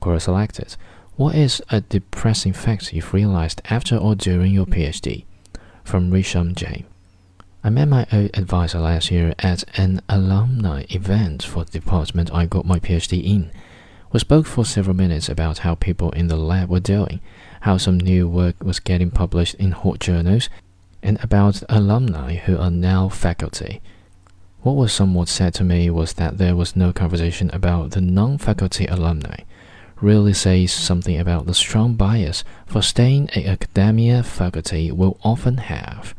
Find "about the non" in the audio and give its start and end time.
27.52-28.38